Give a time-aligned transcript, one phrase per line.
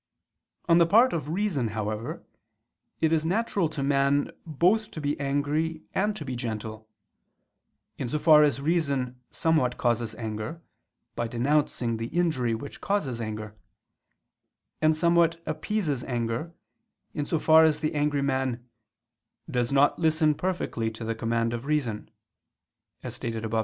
[0.67, 2.25] On the part of reason, however,
[3.01, 6.89] it is natural to man, both to be angry and to be gentle:
[7.99, 10.63] in so far as reason somewhat causes anger,
[11.15, 13.55] by denouncing the injury which causes anger;
[14.81, 16.51] and somewhat appeases anger,
[17.13, 18.67] in so far as the angry man
[19.51, 22.09] "does not listen perfectly to the command of reason,"
[23.03, 23.59] as stated above (A.